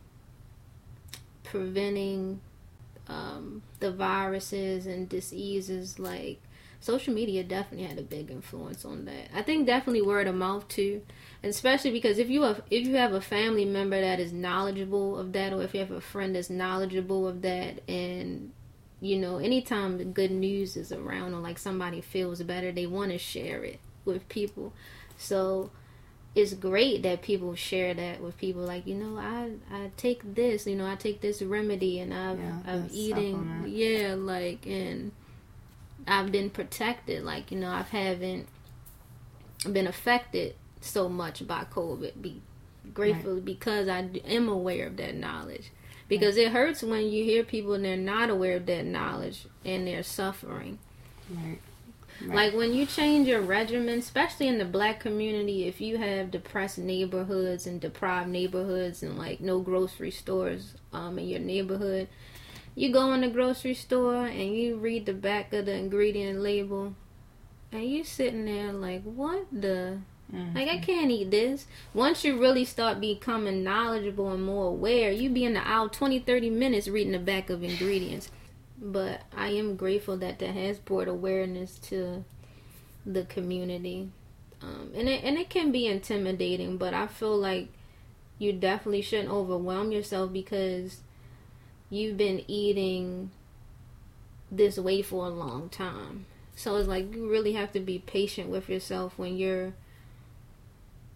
preventing 1.43 2.41
um, 3.08 3.63
the 3.79 3.91
viruses 3.91 4.86
and 4.86 5.10
diseases 5.10 5.98
like 5.98 6.39
social 6.80 7.14
media 7.14 7.44
definitely 7.44 7.88
had 7.88 7.98
a 8.00 8.04
big 8.04 8.32
influence 8.32 8.86
on 8.86 9.06
that. 9.06 9.30
I 9.34 9.42
think 9.42 9.68
definitely 9.68 10.02
word 10.02 10.28
of 10.28 10.36
mouth 10.36 10.68
too, 10.68 11.02
especially 11.44 11.92
because 11.92 12.20
if 12.20 12.30
you 12.30 12.44
have 12.44 12.62
if 12.70 12.88
you 12.88 12.96
have 12.96 13.14
a 13.14 13.22
family 13.22 13.66
member 13.66 14.00
that 14.00 14.20
is 14.20 14.32
knowledgeable 14.32 15.18
of 15.18 15.34
that, 15.34 15.54
or 15.54 15.62
if 15.62 15.74
you 15.74 15.80
have 15.82 15.92
a 15.92 16.02
friend 16.02 16.36
that's 16.36 16.50
knowledgeable 16.50 17.28
of 17.28 17.42
that, 17.42 17.82
and 17.90 18.52
you 19.02 19.18
know, 19.18 19.38
anytime 19.38 19.98
the 19.98 20.06
good 20.06 20.32
news 20.32 20.76
is 20.78 20.92
around 20.92 21.34
or 21.34 21.40
like 21.40 21.58
somebody 21.58 22.02
feels 22.02 22.42
better, 22.44 22.72
they 22.72 22.86
want 22.86 23.12
to 23.12 23.18
share 23.18 23.64
it 23.64 23.80
with 24.06 24.28
people. 24.30 24.74
So 25.18 25.72
it's 26.36 26.54
great 26.54 27.04
that 27.04 27.22
people 27.22 27.56
share 27.56 27.94
that 27.94 28.22
with 28.22 28.38
people 28.38 28.62
like 28.62 28.86
you 28.86 28.94
know 28.94 29.18
i 29.18 29.50
i 29.74 29.90
take 29.98 30.36
this 30.36 30.68
you 30.68 30.76
know 30.76 30.86
i 30.86 30.96
take 30.96 31.22
this 31.22 31.42
remedy 31.42 32.00
and 32.00 32.14
i've 32.14 32.40
yeah, 32.40 32.60
i'm 32.68 32.88
eating 32.92 33.64
yeah 33.66 34.14
like 34.14 34.66
and 34.68 35.12
I've 36.08 36.32
been 36.32 36.50
protected. 36.50 37.24
Like, 37.24 37.51
you 37.51 37.60
know, 37.60 37.70
I 37.70 37.82
haven't 37.84 38.48
been 39.72 39.88
affected 39.88 40.56
so 40.82 41.10
much 41.10 41.46
by 41.48 41.65
COVID. 41.65 42.22
Be 42.22 42.41
grateful 42.94 43.36
right. 43.36 43.46
because 43.46 43.88
I 43.88 44.10
am 44.25 44.48
aware 44.48 44.88
of 44.88 44.98
that 44.98 45.15
knowledge. 45.15 45.72
Because 46.08 46.38
right. 46.38 46.48
it 46.48 46.51
hurts 46.51 46.82
when 46.82 47.10
you 47.10 47.24
hear 47.24 47.44
people 47.44 47.74
and 47.74 47.86
they're 47.86 47.98
not 47.98 48.29
aware 48.29 48.58
of 48.58 48.65
that 48.65 48.86
knowledge 48.86 49.46
and 49.63 49.88
they're 49.88 50.03
suffering. 50.03 50.79
Right. 51.29 51.60
Right. 52.22 52.36
Like 52.36 52.53
when 52.53 52.74
you 52.74 52.86
change 52.86 53.27
your 53.27 53.41
regimen, 53.41 54.00
especially 54.00 54.48
in 54.48 54.58
the 54.58 54.65
black 54.65 55.00
community, 55.00 55.68
if 55.68 55.79
you 55.79 55.98
have 55.98 56.32
depressed 56.32 56.77
neighborhoods 56.77 57.65
and 57.65 57.79
deprived 57.79 58.29
neighborhoods 58.29 59.03
and 59.03 59.18
like 59.18 59.39
no 59.39 59.60
grocery 59.60 60.12
stores 60.12 60.74
um, 60.91 61.18
in 61.18 61.27
your 61.27 61.39
neighborhood, 61.39 62.10
you 62.80 62.90
go 62.94 63.12
in 63.12 63.20
the 63.20 63.28
grocery 63.28 63.74
store 63.74 64.26
and 64.26 64.56
you 64.56 64.78
read 64.78 65.06
the 65.06 65.14
back 65.14 65.52
of 65.52 65.66
the 65.66 65.74
ingredient 65.74 66.40
label 66.40 66.96
and 67.74 67.84
you 67.84 68.06
sitting 68.06 68.46
there 68.46 68.72
like 68.72 69.04
what 69.04 69.48
the? 69.52 69.98
Mm-hmm. 70.34 70.56
like 70.56 70.70
i 70.70 70.78
can't 70.78 71.12
eat 71.12 71.30
this. 71.30 71.66
Once 71.94 72.24
you 72.24 72.40
really 72.40 72.64
start 72.64 73.02
becoming 73.02 73.66
knowledgeable 73.66 74.32
and 74.32 74.46
more 74.46 74.68
aware 74.68 75.12
you 75.12 75.30
be 75.30 75.44
in 75.44 75.56
the 75.56 75.68
aisle 75.68 75.90
20 75.90 76.20
30 76.20 76.50
minutes 76.52 76.88
reading 76.88 77.12
the 77.12 77.20
back 77.20 77.50
of 77.50 77.64
ingredients. 77.64 78.32
But 78.82 79.24
i 79.36 79.50
am 79.50 79.76
grateful 79.76 80.16
that 80.16 80.40
that 80.40 80.52
has 80.52 80.80
brought 80.80 81.10
awareness 81.10 81.80
to 81.90 82.24
the 83.06 83.26
community. 83.26 84.10
Um, 84.62 84.92
and 84.96 85.10
it 85.10 85.22
and 85.26 85.38
it 85.38 85.50
can 85.50 85.74
be 85.74 85.86
intimidating 85.86 86.78
but 86.78 86.94
i 86.94 87.08
feel 87.08 87.38
like 87.38 87.68
you 88.38 88.54
definitely 88.54 89.02
shouldn't 89.02 89.30
overwhelm 89.30 89.92
yourself 89.92 90.32
because 90.32 91.02
you've 91.89 92.17
been 92.17 92.43
eating 92.48 93.31
this 94.51 94.77
way 94.77 95.01
for 95.01 95.25
a 95.25 95.29
long 95.29 95.69
time. 95.69 96.25
So 96.55 96.75
it's 96.75 96.88
like 96.88 97.13
you 97.13 97.29
really 97.29 97.53
have 97.53 97.72
to 97.74 97.79
be 97.79 98.00
patient 98.00 98.50
with 98.50 98.69
yourself 98.69 99.17
when 99.17 99.38
you're 99.38 99.74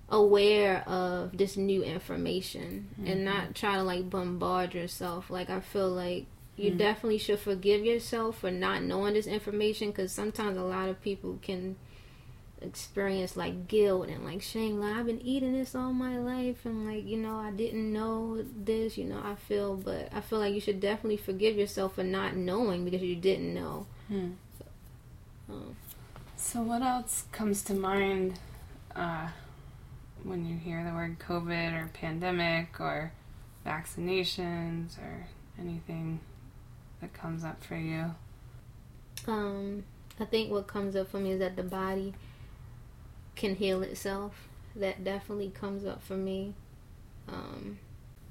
aware 0.10 0.88
of 0.88 1.36
this 1.38 1.58
new 1.58 1.84
information 1.84 2.88
mm-hmm. 2.94 3.12
and 3.12 3.26
not 3.26 3.56
try 3.56 3.76
to 3.76 3.84
like 3.84 4.10
bombard 4.10 4.74
yourself. 4.74 5.30
Like 5.30 5.50
I 5.50 5.60
feel 5.60 5.90
like 5.90 6.28
you 6.56 6.70
mm-hmm. 6.70 6.78
definitely 6.78 7.18
should 7.18 7.40
forgive 7.40 7.84
yourself 7.84 8.40
for 8.40 8.52
not 8.52 8.84
knowing 8.84 9.16
this 9.16 9.28
information 9.28 9.90
because 9.90 10.12
sometimes 10.12 10.58
a 10.58 10.64
lot 10.64 10.88
of 10.88 11.02
people 11.02 11.40
can 11.42 11.76
experience 12.64 13.36
like 13.36 13.68
guilt 13.68 14.08
and 14.10 14.24
like 14.24 14.42
shame. 14.42 14.80
Like 14.80 14.96
i've 14.96 15.06
been 15.06 15.22
eating 15.22 15.54
this 15.54 15.76
all 15.76 15.94
my 15.94 16.18
life 16.18 16.66
and 16.66 16.86
like 16.86 17.06
you 17.06 17.18
know 17.18 17.36
i 17.36 17.52
didn't 17.52 17.92
know 17.92 18.44
this 18.56 18.98
you 18.98 19.06
know 19.06 19.22
i 19.24 19.36
feel 19.36 19.76
but 19.76 20.10
i 20.14 20.22
feel 20.22 20.40
like 20.40 20.54
you 20.54 20.62
should 20.62 20.80
definitely 20.80 21.18
forgive 21.18 21.56
yourself 21.56 21.96
for 21.96 22.04
not 22.04 22.36
knowing 22.36 22.86
because 22.86 23.02
you 23.02 23.16
didn't 23.16 23.54
know. 23.54 23.86
Hmm. 24.08 24.32
so, 24.58 24.66
um, 25.54 25.76
so, 26.36 26.62
what 26.62 26.82
else 26.82 27.26
comes 27.32 27.64
to 27.64 27.74
mind 27.74 28.40
uh, 28.96 29.28
when 30.24 30.46
you 30.46 30.58
hear 30.58 30.84
the 30.84 30.94
word 30.94 31.20
covid 31.20 31.74
or 31.74 31.90
pandemic 31.94 32.80
or 32.80 33.14
vaccinations 33.66 34.98
or 34.98 35.28
anything 35.60 36.20
that 37.02 37.14
comes 37.14 37.44
up 37.44 37.64
for 37.64 37.78
you? 37.78 38.14
Um 39.28 39.84
i 40.20 40.26
think 40.26 40.52
what 40.52 40.68
comes 40.68 40.96
up 40.96 41.10
for 41.10 41.18
me 41.18 41.32
is 41.32 41.40
that 41.40 41.56
the 41.56 41.64
body 41.64 42.14
can 43.36 43.56
heal 43.56 43.82
itself. 43.82 44.48
That 44.76 45.04
definitely 45.04 45.50
comes 45.50 45.86
up 45.86 46.02
for 46.02 46.18
me. 46.18 46.54
Um, 47.28 47.78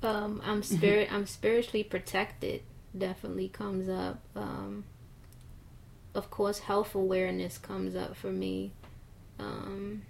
um, 0.03 0.43
I'm 0.45 0.63
mm-hmm. 0.63 0.77
spirit. 0.77 1.13
I'm 1.13 1.27
spiritually 1.27 1.85
protected. 1.85 2.63
Definitely 2.97 3.49
comes 3.49 3.89
up. 3.89 4.21
Um, 4.35 4.85
of 6.15 6.31
course, 6.31 6.61
health 6.61 6.95
awareness 6.95 7.59
comes 7.59 7.95
up 7.95 8.17
for 8.17 8.31
me. 8.31 8.73
Um, 9.39 10.03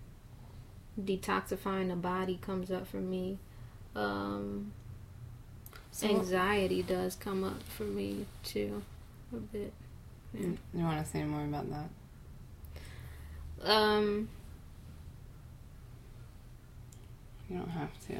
detoxifying 1.00 1.88
the 1.88 1.96
body 1.96 2.38
comes 2.40 2.70
up 2.70 2.86
for 2.86 2.98
me. 2.98 3.38
Um, 3.94 4.72
so 5.90 6.08
anxiety 6.08 6.82
does 6.82 7.16
come 7.16 7.44
up 7.44 7.62
for 7.62 7.84
me 7.84 8.26
too, 8.42 8.82
a 9.32 9.36
bit. 9.36 9.72
Yeah. 10.34 10.48
You 10.74 10.84
want 10.84 11.04
to 11.04 11.10
say 11.10 11.22
more 11.24 11.44
about 11.44 11.66
that? 11.70 13.70
Um, 13.70 14.28
you 17.52 17.58
don't 17.58 17.70
have 17.70 17.90
to. 18.08 18.16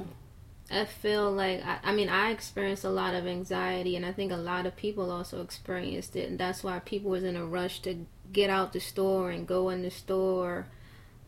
I 0.70 0.84
feel 0.84 1.30
like 1.30 1.64
I, 1.64 1.78
I 1.82 1.92
mean 1.94 2.08
I 2.08 2.30
experienced 2.30 2.84
a 2.84 2.90
lot 2.90 3.14
of 3.14 3.26
anxiety 3.26 3.96
and 3.96 4.06
I 4.06 4.12
think 4.12 4.32
a 4.32 4.36
lot 4.36 4.66
of 4.66 4.76
people 4.76 5.10
also 5.10 5.42
experienced 5.42 6.16
it 6.16 6.28
and 6.28 6.38
that's 6.38 6.62
why 6.62 6.78
people 6.78 7.10
was 7.10 7.24
in 7.24 7.36
a 7.36 7.44
rush 7.44 7.80
to 7.80 8.06
get 8.32 8.48
out 8.48 8.72
the 8.72 8.80
store 8.80 9.30
and 9.30 9.46
go 9.46 9.68
in 9.70 9.82
the 9.82 9.90
store. 9.90 10.66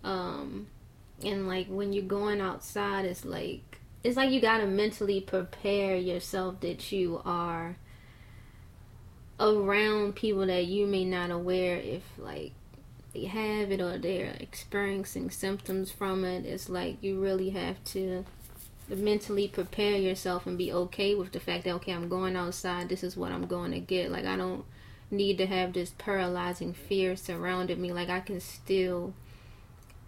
Um, 0.03 0.69
and 1.23 1.49
like 1.49 1.67
when 1.69 1.93
you're 1.93 2.05
going 2.05 2.41
outside, 2.41 3.05
it's 3.05 3.25
like 3.25 3.81
it's 4.03 4.17
like 4.17 4.31
you 4.31 4.41
gotta 4.41 4.67
mentally 4.67 5.21
prepare 5.21 5.97
yourself 5.97 6.61
that 6.61 6.93
you 6.93 7.21
are 7.25 7.77
around 9.41 10.15
people 10.15 10.47
that 10.47 10.67
you 10.67 10.87
may 10.87 11.05
not 11.05 11.31
aware 11.31 11.77
if 11.77 12.03
like 12.19 12.53
they 13.15 13.25
have 13.27 13.71
it 13.71 13.81
or 13.81 13.97
they're 13.97 14.37
experiencing 14.41 15.31
symptoms 15.31 15.91
from 15.91 16.25
it. 16.25 16.45
It's 16.45 16.69
like 16.69 17.03
you 17.03 17.21
really 17.21 17.51
have 17.51 17.83
to 17.85 18.25
mentally 18.89 19.49
prepare 19.49 19.97
yourself 19.97 20.47
and 20.47 20.59
be 20.59 20.73
okay 20.73 21.15
with 21.15 21.33
the 21.33 21.41
fact 21.41 21.65
that 21.65 21.75
okay, 21.75 21.93
I'm 21.93 22.09
going 22.09 22.37
outside. 22.37 22.89
This 22.89 23.05
is 23.05 23.17
what 23.17 23.33
I'm 23.33 23.47
going 23.47 23.71
to 23.71 23.81
get. 23.81 24.11
Like 24.11 24.27
I 24.27 24.37
don't 24.37 24.65
need 25.11 25.39
to 25.39 25.47
have 25.47 25.73
this 25.73 25.93
paralyzing 25.97 26.75
fear 26.75 27.17
surrounded 27.17 27.79
me. 27.79 27.93
Like 27.93 28.11
I 28.11 28.21
can 28.21 28.41
still, 28.41 29.15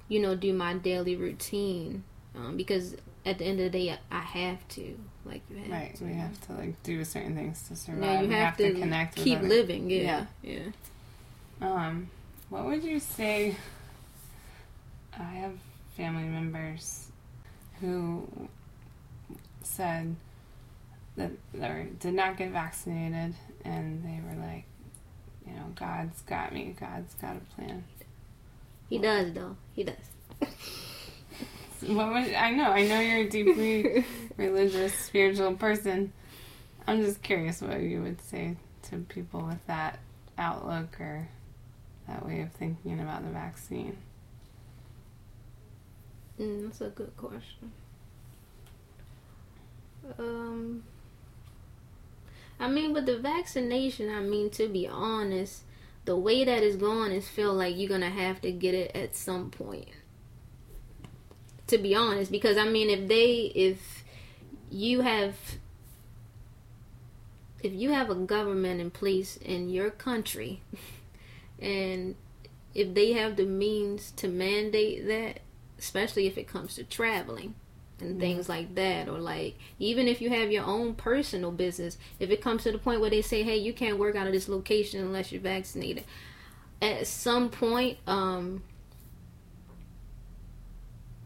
you 0.09 0.21
know, 0.21 0.35
do 0.35 0.53
my 0.53 0.75
daily 0.75 1.17
routine 1.17 2.03
um, 2.35 2.57
because 2.57 2.97
at 3.25 3.39
the 3.39 3.45
end 3.45 3.61
of 3.61 3.73
the 3.73 3.79
day, 3.79 3.99
I 4.11 4.21
have 4.21 4.67
to. 4.69 4.99
Like 5.25 5.43
you 5.51 5.57
have 5.57 5.71
right, 5.71 5.95
to. 5.97 6.05
we 6.05 6.15
have 6.15 6.41
to 6.47 6.53
like 6.53 6.83
do 6.83 7.05
certain 7.05 7.35
things 7.35 7.63
to 7.69 7.77
survive. 7.77 8.03
Yeah, 8.03 8.21
you 8.23 8.29
we 8.29 8.35
have, 8.35 8.57
to, 8.59 8.73
connect. 8.75 9.17
Keep 9.17 9.43
living. 9.43 9.91
Yeah, 9.91 10.27
yeah. 10.43 10.59
yeah. 11.61 11.69
Um, 11.69 12.11
what 12.49 12.65
would 12.65 12.85
you 12.85 13.01
say? 13.01 13.57
I 15.19 15.23
have 15.23 15.53
family 15.97 16.25
members 16.25 17.09
who 17.81 18.29
said 19.63 20.15
that 21.17 21.31
they 21.55 21.89
did 21.99 22.15
not 22.15 22.37
get 22.37 22.51
vaccinated, 22.51 23.35
and 23.65 24.05
they 24.05 24.21
were 24.23 24.47
like, 24.47 24.65
you 25.47 25.55
know, 25.55 25.67
God's 25.75 26.21
got 26.23 26.53
me. 26.53 26.75
God's 26.79 27.15
got 27.15 27.37
a 27.37 27.55
plan. 27.55 27.85
He 28.89 28.99
does, 28.99 29.33
though. 29.33 29.57
He 29.75 29.85
does. 29.85 29.95
what 31.87 32.13
would 32.13 32.35
I 32.35 32.51
know? 32.51 32.71
I 32.71 32.87
know 32.87 33.01
you're 33.01 33.27
a 33.27 33.29
deeply 33.29 34.05
religious, 34.37 34.95
spiritual 34.95 35.55
person. 35.55 36.13
I'm 36.87 37.03
just 37.03 37.23
curious 37.23 37.63
what 37.63 37.81
you 37.81 38.03
would 38.03 38.21
say 38.21 38.57
to 38.91 38.99
people 39.09 39.41
with 39.41 39.65
that 39.67 39.99
outlook 40.39 41.01
or 41.01 41.29
that 42.09 42.25
way 42.25 42.41
of 42.41 42.53
thinking 42.53 43.01
about 43.01 43.25
the 43.25 43.31
vaccine. 43.31 43.97
Mm, 46.41 46.65
that's 46.65 46.81
a 46.81 46.89
good 46.89 47.17
question. 47.17 47.73
Um, 50.19 50.85
I 52.61 52.69
mean, 52.69 52.93
with 52.93 53.07
the 53.07 53.19
vaccination, 53.19 54.11
I 54.11 54.21
mean, 54.21 54.51
to 54.51 54.69
be 54.69 54.87
honest, 54.87 55.63
the 56.05 56.17
way 56.17 56.45
that 56.45 56.63
it's 56.63 56.77
going 56.77 57.13
is 57.13 57.29
feel 57.29 57.53
like 57.53 57.77
you're 57.77 57.89
gonna 57.89 58.11
have 58.11 58.41
to 58.43 58.53
get 58.53 58.75
it 58.75 58.95
at 58.95 59.17
some 59.17 59.51
point. 59.51 59.89
To 61.69 61.79
be 61.79 61.95
honest, 61.95 62.31
because 62.31 62.57
I 62.57 62.65
mean, 62.65 62.89
if 62.91 63.09
they, 63.09 63.53
if 63.55 64.05
you 64.71 65.01
have, 65.01 65.35
if 67.63 67.73
you 67.73 67.91
have 67.91 68.09
a 68.09 68.15
government 68.15 68.81
in 68.81 68.91
place 68.91 69.37
in 69.37 69.69
your 69.69 69.91
country, 69.91 70.63
and 71.61 72.15
if 72.75 72.95
they 72.95 73.13
have 73.13 73.37
the 73.37 73.47
means 73.47 74.11
to 74.13 74.29
mandate 74.29 75.07
that, 75.09 75.41
especially 75.79 76.27
if 76.27 76.37
it 76.39 76.47
comes 76.47 76.75
to 76.75 76.85
traveling 76.85 77.55
and 78.01 78.21
things 78.21 78.47
like 78.47 78.75
that 78.75 79.09
or 79.09 79.19
like 79.19 79.57
even 79.79 80.07
if 80.07 80.21
you 80.21 80.29
have 80.29 80.53
your 80.53 80.65
own 80.65 80.95
personal 80.95 81.51
business 81.51 81.97
if 82.21 82.29
it 82.31 82.43
comes 82.43 82.63
to 82.63 82.71
the 82.71 82.77
point 82.77 83.01
where 83.01 83.09
they 83.09 83.23
say 83.23 83.43
hey 83.43 83.57
you 83.57 83.73
can't 83.73 83.99
work 83.99 84.15
out 84.15 84.27
of 84.27 84.35
this 84.35 84.51
location 84.51 85.01
unless 85.01 85.33
you're 85.33 85.41
vaccinated 85.41 86.05
at 86.83 87.07
some 87.07 87.49
point 87.49 87.97
um 88.07 88.63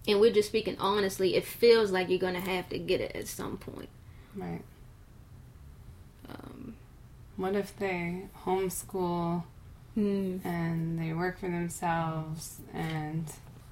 and 0.07 0.21
we're 0.21 0.33
just 0.33 0.49
speaking 0.49 0.77
honestly 0.79 1.35
it 1.35 1.45
feels 1.45 1.91
like 1.91 2.09
you're 2.09 2.21
gonna 2.21 2.39
have 2.41 2.69
to 2.69 2.79
get 2.79 3.01
it 3.01 3.17
at 3.17 3.27
some 3.27 3.57
point 3.57 3.89
Right. 4.37 4.63
um 6.29 6.75
What 7.37 7.57
if 7.57 7.77
they 7.77 8.29
homeschool 8.45 9.43
hmm. 10.01 10.49
and 10.49 10.99
they 10.99 11.13
work 11.13 11.39
for 11.41 11.47
themselves 11.49 12.61
and 12.73 13.25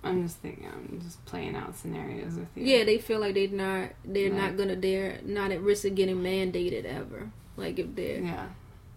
I'm 0.04 0.22
just 0.24 0.38
thinking 0.38 0.66
I'm 0.72 1.00
just 1.02 1.24
playing 1.24 1.56
out 1.56 1.76
scenarios 1.76 2.34
with 2.34 2.48
you. 2.56 2.64
yeah 2.64 2.84
they 2.84 2.98
feel 2.98 3.18
like 3.20 3.34
they're 3.34 3.48
not 3.48 3.90
they're 4.04 4.30
Right. 4.30 4.40
not 4.42 4.56
gonna 4.56 4.76
they're 4.76 5.18
not 5.24 5.50
at 5.52 5.60
risk 5.60 5.84
of 5.86 5.94
getting 5.94 6.16
mandated 6.18 6.84
ever 6.84 7.30
like 7.56 7.78
if 7.78 7.94
they're 7.94 8.20
Yeah. 8.20 8.46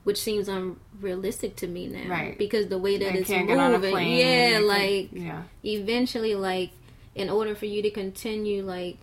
which 0.04 0.20
seems 0.22 0.48
unrealistic 0.48 1.56
to 1.58 1.68
me 1.68 1.88
now 1.88 2.08
Right. 2.10 2.38
because 2.38 2.68
the 2.68 2.78
way 2.78 2.98
that 2.98 3.14
They 3.14 3.20
it's 3.20 3.28
can't 3.30 3.48
moving 3.48 3.58
get 3.58 3.64
on 3.66 3.74
a 3.74 3.80
plane. 3.90 4.18
yeah 4.18 4.60
like 4.60 5.10
yeah. 5.12 5.44
eventually 5.66 6.36
like 6.36 6.70
in 7.16 7.30
order 7.30 7.56
for 7.56 7.66
you 7.66 7.82
to 7.82 7.90
continue 7.92 8.64
like 8.64 8.98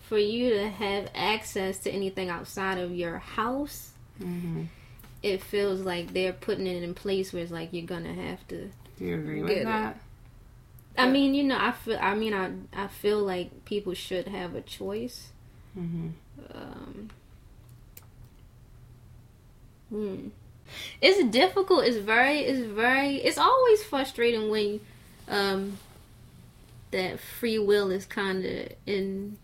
for 0.00 0.18
you 0.18 0.50
to 0.50 0.68
have 0.68 1.10
access 1.16 1.78
to 1.78 1.90
anything 1.90 2.28
outside 2.30 2.78
of 2.78 2.94
your 2.94 3.18
house 3.18 3.90
hmm 4.22 4.62
it 5.26 5.42
feels 5.42 5.80
like 5.80 6.12
they're 6.12 6.32
putting 6.32 6.66
it 6.66 6.82
in 6.82 6.94
place 6.94 7.32
where 7.32 7.42
it's 7.42 7.52
like 7.52 7.72
you're 7.72 7.86
gonna 7.86 8.14
have 8.14 8.46
to 8.48 8.70
Do 8.98 9.04
you 9.04 9.14
agree 9.14 9.42
with 9.42 9.50
it. 9.52 9.64
that? 9.64 10.00
i 10.98 11.06
mean 11.10 11.34
you 11.34 11.42
know 11.44 11.58
i 11.58 11.72
feel 11.72 11.98
i 12.00 12.14
mean 12.14 12.32
i 12.32 12.50
i 12.72 12.86
feel 12.86 13.18
like 13.20 13.64
people 13.66 13.92
should 13.94 14.28
have 14.28 14.54
a 14.54 14.60
choice 14.62 15.28
Mm-hmm. 15.78 16.08
um 16.54 17.10
hmm. 19.90 20.28
it's 21.02 21.22
difficult 21.30 21.84
it's 21.84 21.98
very 21.98 22.40
it's 22.40 22.66
very 22.66 23.16
it's 23.16 23.36
always 23.38 23.82
frustrating 23.84 24.48
when 24.50 24.80
um 25.28 25.78
that 26.92 27.20
free 27.20 27.58
will 27.58 27.90
is 27.90 28.06
kind 28.06 28.44
of 28.44 28.68
in 28.86 29.36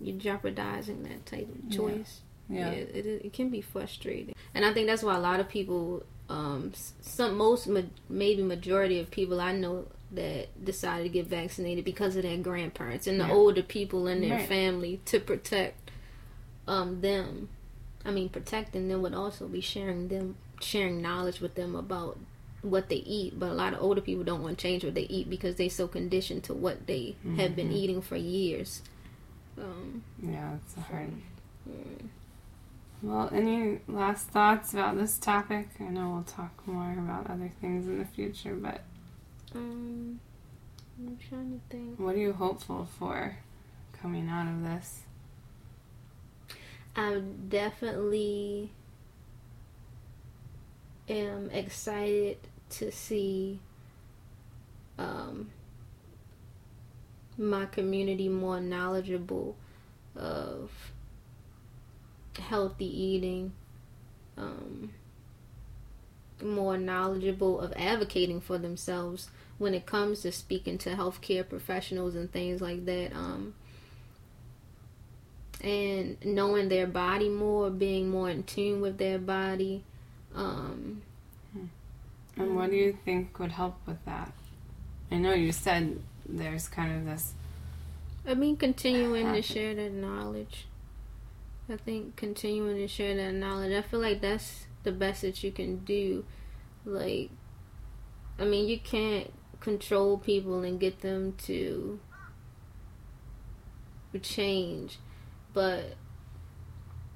you're 0.00 0.16
jeopardizing 0.16 1.02
that 1.02 1.26
type 1.26 1.48
of 1.48 1.70
choice 1.76 2.20
Yeah. 2.50 2.68
it, 2.70 2.94
it, 2.94 3.06
it 3.26 3.32
can 3.32 3.48
be 3.50 3.60
frustrating 3.60 4.34
and 4.54 4.64
i 4.64 4.72
think 4.72 4.86
that's 4.86 5.02
why 5.02 5.14
a 5.16 5.20
lot 5.20 5.38
of 5.40 5.48
people 5.48 6.02
um 6.30 6.72
some 7.00 7.36
most 7.36 7.66
ma- 7.66 7.82
maybe 8.08 8.42
majority 8.42 8.98
of 9.00 9.10
people 9.10 9.40
i 9.40 9.52
know 9.52 9.86
that 10.12 10.64
decided 10.64 11.02
to 11.04 11.08
get 11.10 11.26
vaccinated 11.26 11.84
because 11.84 12.16
of 12.16 12.22
their 12.22 12.38
grandparents 12.38 13.06
and 13.06 13.20
the 13.20 13.26
Yeah. 13.26 13.32
older 13.34 13.62
people 13.62 14.06
in 14.06 14.22
their 14.22 14.36
Right. 14.38 14.48
family 14.48 15.00
to 15.06 15.20
protect 15.20 15.90
um 16.66 17.00
them 17.02 17.48
i 18.04 18.10
mean 18.10 18.28
protecting 18.30 18.88
them 18.88 19.02
would 19.02 19.14
also 19.14 19.46
be 19.48 19.60
sharing 19.60 20.08
them 20.08 20.36
sharing 20.60 21.02
knowledge 21.02 21.40
with 21.40 21.54
them 21.54 21.76
about 21.76 22.18
what 22.62 22.88
they 22.88 22.96
eat 22.96 23.38
but 23.38 23.50
a 23.50 23.54
lot 23.54 23.72
of 23.74 23.80
older 23.82 24.00
people 24.00 24.24
don't 24.24 24.42
want 24.42 24.58
to 24.58 24.62
change 24.62 24.82
what 24.84 24.94
they 24.94 25.02
eat 25.02 25.28
because 25.30 25.54
they're 25.56 25.70
so 25.70 25.86
conditioned 25.86 26.42
to 26.44 26.52
what 26.54 26.86
they 26.86 27.14
have 27.36 27.54
been 27.54 27.68
Mhm. 27.70 27.76
eating 27.76 28.00
for 28.02 28.16
years 28.16 28.82
um 29.58 30.02
Yeah, 30.22 30.56
it's 30.56 30.74
hard. 30.74 31.12
mm. 31.68 32.08
Well, 33.02 33.30
any 33.32 33.80
last 33.86 34.28
thoughts 34.28 34.72
about 34.72 34.96
this 34.96 35.18
topic? 35.18 35.68
I 35.80 35.84
know 35.84 36.10
we'll 36.10 36.22
talk 36.24 36.66
more 36.66 36.92
about 36.92 37.30
other 37.30 37.52
things 37.60 37.86
in 37.86 37.98
the 37.98 38.04
future, 38.04 38.54
but 38.54 38.80
Um, 39.54 40.18
I'm 40.98 41.16
trying 41.28 41.52
to 41.52 41.60
think. 41.76 41.98
what 41.98 42.16
are 42.16 42.18
you 42.18 42.32
hopeful 42.32 42.86
for 42.98 43.36
coming 43.92 44.28
out 44.28 44.48
of 44.48 44.62
this? 44.64 45.02
I 46.96 47.20
definitely 47.48 48.72
am 51.08 51.50
excited 51.50 52.38
to 52.70 52.90
see 52.90 53.60
um, 54.98 55.50
my 57.38 57.66
community 57.66 58.28
more 58.28 58.60
knowledgeable 58.60 59.56
of 60.16 60.72
healthy 62.38 62.86
eating, 62.86 63.52
um, 64.36 64.90
more 66.42 66.78
knowledgeable 66.78 67.60
of 67.60 67.72
advocating 67.76 68.40
for 68.40 68.58
themselves 68.58 69.28
when 69.58 69.74
it 69.74 69.86
comes 69.86 70.22
to 70.22 70.30
speaking 70.32 70.78
to 70.78 70.90
healthcare 70.90 71.48
professionals 71.48 72.14
and 72.14 72.30
things 72.32 72.60
like 72.60 72.84
that. 72.86 73.12
Um, 73.14 73.54
and 75.60 76.16
knowing 76.24 76.68
their 76.68 76.86
body 76.86 77.28
more, 77.28 77.68
being 77.70 78.08
more 78.08 78.30
in 78.30 78.44
tune 78.44 78.80
with 78.80 78.98
their 78.98 79.18
body. 79.18 79.82
Um, 80.34 81.02
And 82.36 82.54
what 82.54 82.70
do 82.70 82.76
you 82.76 82.96
think 83.04 83.36
would 83.40 83.50
help 83.50 83.76
with 83.84 84.04
that? 84.04 84.32
I 85.10 85.16
know 85.16 85.32
you 85.32 85.50
said 85.50 85.98
there's 86.28 86.68
kind 86.68 86.96
of 86.96 87.04
this. 87.04 87.32
I 88.26 88.34
mean, 88.34 88.56
continuing 88.56 89.32
to 89.32 89.42
share 89.42 89.74
that 89.74 89.90
knowledge. 89.92 90.66
I 91.70 91.76
think 91.76 92.16
continuing 92.16 92.76
to 92.76 92.88
share 92.88 93.14
that 93.16 93.34
knowledge. 93.34 93.72
I 93.72 93.82
feel 93.82 94.00
like 94.00 94.20
that's 94.20 94.66
the 94.84 94.92
best 94.92 95.22
that 95.22 95.42
you 95.44 95.52
can 95.52 95.78
do. 95.78 96.24
Like, 96.84 97.30
I 98.38 98.44
mean, 98.44 98.68
you 98.68 98.78
can't 98.78 99.32
control 99.60 100.16
people 100.18 100.62
and 100.62 100.80
get 100.80 101.00
them 101.00 101.34
to 101.44 102.00
change, 104.22 104.98
but 105.52 105.96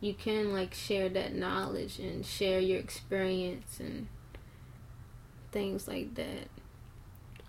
you 0.01 0.13
can 0.13 0.53
like 0.53 0.75
share 0.75 1.09
that 1.09 1.35
knowledge 1.35 1.99
and 1.99 2.27
share 2.27 2.59
your 2.59 2.79
experience 2.79 3.81
and 3.81 4.09
things 5.53 5.89
like 5.89 6.15
that. 6.17 6.49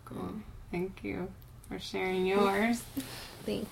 Cool. 0.06 0.36
Thank 0.72 1.04
you 1.04 1.32
for 1.68 1.80
sharing 1.80 2.26
yours. 2.26 2.84
Thank 3.46 3.62